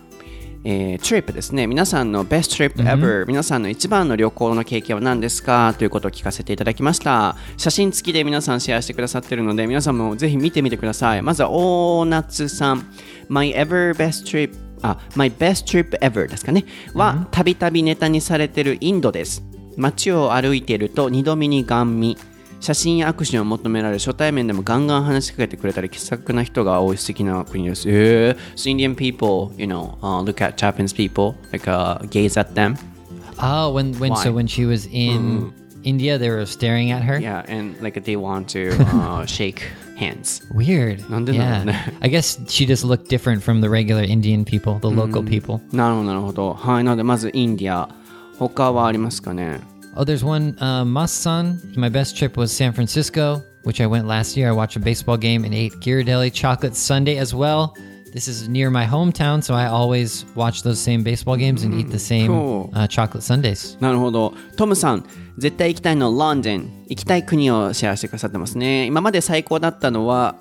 [0.64, 1.66] えー、トリップですね。
[1.66, 5.74] 皆さんの best trip ever、皆さんの一番の旅行の経験は何ですか？
[5.76, 7.36] ということを聞かせていただきました。
[7.56, 11.22] 写真付きで皆さんシェアしてくださってるので、皆さんもぜひ見てみてください。
[11.22, 12.86] まずは、大夏さん。
[13.28, 16.64] My ever best trip あ、My best trip ever ですかね。
[16.94, 19.42] は、たびたびネタにされてるインドです。
[19.76, 22.16] 街を歩いていると二度見にガン見。
[22.62, 27.90] 写真や握手を求められ初対面でもガンガン話しかけてくれたり気さくな人が多い素敵な国です。
[27.90, 32.76] えー、so Indian people, you know,、uh, look at Japanese people, like、uh, gaze at them.
[33.38, 34.44] Oh, when when so Why?
[34.44, 37.18] when she was in India, they were staring at her.
[37.18, 39.64] Yeah, and like they want to uh, shake
[39.96, 40.46] hands.
[40.54, 41.00] Weird.
[41.10, 41.64] yeah.
[41.64, 41.96] ね。
[42.00, 45.60] I guess she just looked different from the regular Indian people, the local people.
[45.72, 46.54] なるほど、なるほど。
[46.54, 47.88] はい、なのでまずインディア。
[48.38, 49.60] 他はありますかね
[49.95, 51.59] Oh, there's one uh, Mas-san.
[51.75, 54.47] My best trip was San Francisco, which I went last year.
[54.49, 57.75] I watched a baseball game and ate Ghirardelli chocolate sundae as well.
[58.13, 61.89] This is near my hometown, so I always watch those same baseball games and eat
[61.89, 62.69] the same cool.
[62.73, 63.77] uh, chocolate sundaes.
[63.81, 64.33] なるほど。
[64.55, 65.03] トムさん、
[65.37, 66.85] 絶対行きたいのはロンドン。
[66.87, 68.85] 行きたい国をシェアしてくださってますね。
[68.85, 70.35] 今まで最高だったのは、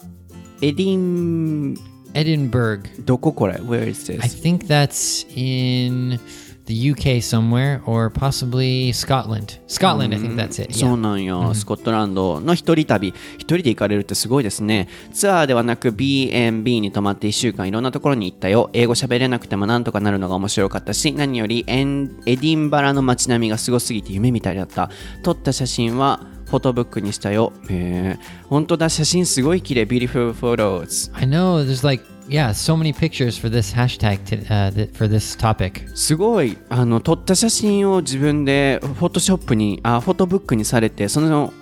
[0.62, 1.74] エディン、
[2.14, 2.82] Edinburgh.
[3.04, 4.42] どここれ ?Where is I this?
[4.42, 6.18] think that's in
[6.65, 9.59] the UK somewhere, or possibly Scotland.
[9.67, 10.73] Scotland, I think that's it.
[10.73, 13.13] そ.うなんよ、スコットランドの一人旅。
[13.37, 14.87] 一人で行かれるってすごいですね。
[15.13, 18.69] ツアーではなく B&B に泊まって1週間いろんなところに行ったよ。
[18.73, 24.89] 英語喋れなくてもなんとかなるのが面白かったし何よりエンエディンバラの街並みがすごすぎて夢みたいだった。
[25.23, 27.53] 撮った写真はフォトブックにしたよ。
[27.69, 28.19] へえ
[28.49, 28.89] 本当だ。
[28.89, 29.83] 写真すごい綺麗。
[29.83, 34.89] Beautiful photos I know there's like, yeah, so many pictures for this hashtag to, uh, th-
[34.93, 35.87] for this topic.
[35.95, 41.53] すごいあの撮った写真を自分でフォトショップにあフォトブックにされてその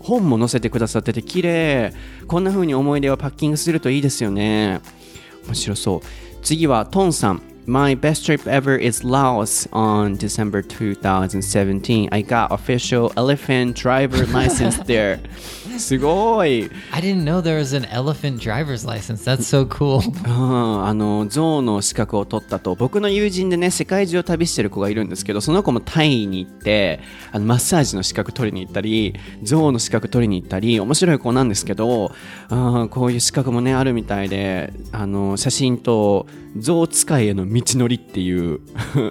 [0.00, 1.92] 本も載せてくださってて綺麗
[2.26, 4.80] こんな風に思い出をパッキングするといいですよね
[5.46, 6.00] 面白そう
[6.42, 12.08] 次はトンさん My best trip ever is Laos on December 2017.
[12.10, 15.20] I got official elephant driver license there.
[15.80, 19.24] すごい I didn't know there was an elephant driver's license.
[19.24, 20.00] That's so cool.
[20.28, 27.00] あ あの象の資格を取ったと僕の友人でね世界中を旅してる子がいるんですけどその子もタイに行って
[27.32, 32.12] あのマッサージの資格取りに行ったり象の資格取りに行ったり面白い子なんですけど
[32.48, 36.26] あーこういう資格もねあるみたいであの写真と
[36.58, 38.60] 象使いへの道のりっていう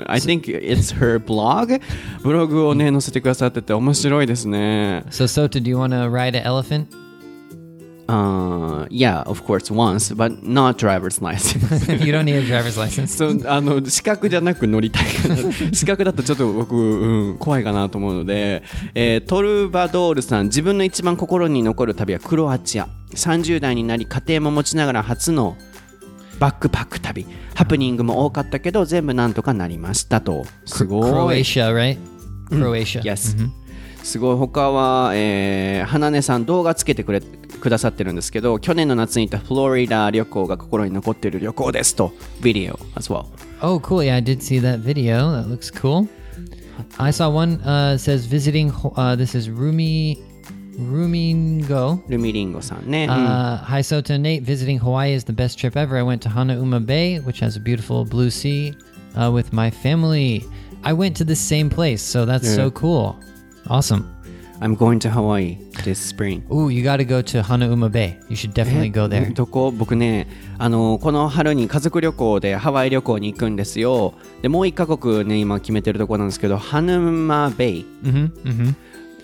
[0.08, 1.82] I think it's her blog
[2.22, 6.88] ブログをね載せてくださってて面白いですね So, Sota, do you want to ride an elephant?
[8.10, 11.88] Uh, yeah, of course, once, but not driver's license.
[12.04, 13.16] you don't need a driver's license.
[13.16, 15.36] そうあの資格じゃなく乗りたいかな
[15.72, 18.64] 資格だとちょっと僕、うん、怖いかなと思うので、
[18.96, 25.56] えートルバドールさん自分の一番心に残る旅はクロアチア30代になり家庭も持ちながら初の
[26.40, 27.26] バックパック旅。
[27.54, 30.46] ハプニングも多かったけど、全部なとかなりましたと。
[30.66, 31.44] すごい。
[31.46, 31.62] す
[34.18, 34.38] ごい。
[34.38, 42.14] 他は、えー、花根さん、動画つけてく,れくださってるんですけど、去年の夏に行たフロリダ旅行が心に残っている旅行ですと。
[42.42, 43.26] ビデオ、as う。
[43.62, 43.98] Oh, cool.
[43.98, 45.32] Yeah, I did see that video.
[45.34, 46.08] That looks cool.
[46.98, 50.18] I saw one、uh, says visiting,、uh, this is Rumi
[50.78, 52.00] Rumingo.
[52.08, 54.44] ルミリンゴさんね、うん Uh, hi, Sota and Nate.
[54.44, 55.98] Visiting Hawaii is the best trip ever.
[55.98, 58.74] I went to Hanauma Bay, which has a beautiful blue sea,
[59.16, 60.46] uh, with my family.
[60.84, 63.18] I went to the same place, so that's so cool.
[63.68, 64.06] Awesome.
[64.62, 68.20] I'm going to Hawaii this spring Ooh, you got to go to Hanauma Bay.
[68.28, 69.34] You should definitely go there.
[69.34, 70.28] どこ僕ね
[70.58, 78.34] あのこの春に家族旅行でハワイ旅行に行くんですよでもう一カ国ね今決めてるところなんですけどハヌマベイ Mm-hmm.
[78.44, 78.76] Mm-hmm.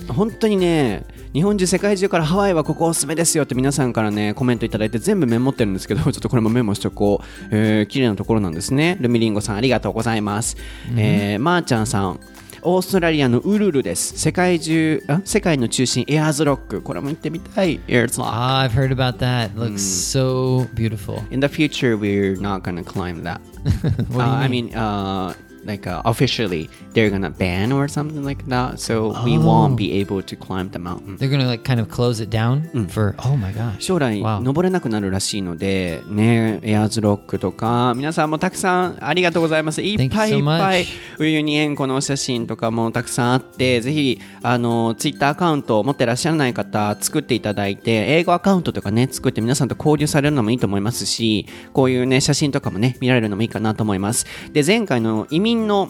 [0.09, 1.03] 本当にね
[1.33, 8.97] 日本中世界中からハワイはここおすすめですよって皆さんからねコメントいただいて全部メモってるんですけど ちょっとこれもメモしとこう、えー、綺麗なところなんですね。
[9.01, 10.55] ルミリンゴさんありがとうございます、
[10.95, 12.19] えー、まー、ちゃんさん。
[12.67, 14.17] オーストラリアのウルルです。
[14.17, 16.81] 世界中あ世界の中心エアーズロック。
[16.81, 17.79] これも行ってみたい。
[17.87, 19.51] エアーズロック Ah, I've heard about that.
[19.55, 21.21] Looks so beautiful.
[21.29, 23.39] In the future, we're not gonna climb that.
[24.09, 24.65] What do you Uh, I mean?
[24.69, 25.33] mean, uh,
[25.65, 28.77] like uh, officially, they're gonna ban or something like that.
[28.77, 29.41] So we Oh.
[29.41, 31.17] won't be able to climb the mountain.
[31.17, 33.15] They're gonna like kind of close it down for.
[33.19, 33.79] Oh my gosh.
[33.79, 34.39] 将来 Wow.
[34.41, 39.81] 登れなくなるらしいので、ね、エアーズロックとか、皆さんもたくさんありがとうございます。
[39.81, 40.85] いっぱいいっぱい.
[41.19, 54.25] ウユニ塩湖のお写真とかもたくさんあって、ぜひ、あの、ツイッターアカウントを持ってらっしゃらない方、作っていただいて、英語アカウントとかね、作って皆さんと交流されるのもいいと思いますし、こういうね、写真とかもね、見られるのもいいかなと思います。
[54.53, 55.89] で、前回の移民の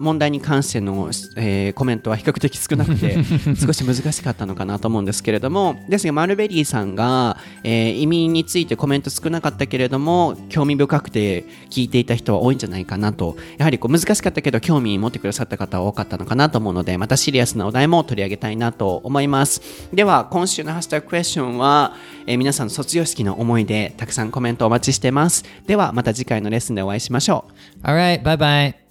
[0.00, 3.16] 問題に関しての、えーコメントは比較的少なくて
[3.56, 19.62] 少し難しかったのかなと思うんですけれどもですがマルベリーさんが、えー移民についてコメント少なかったけれども興味深くて聞いていた人は多いんじゃないかなとやはりこう難しかったけど興味持ってくださった方は多かったのかなと思うのでまたシリアスなお題も取り上げたいなと思います
[19.92, 21.94] では今週のハッシュタグクエスチョンは、
[22.26, 27.44] えー皆さんの卒業式の思い出たくさんコメントお待ちしてますではまた次回のレッスンでお会いしましょ
[27.84, 28.22] う All right.
[28.22, 28.83] Bye bye.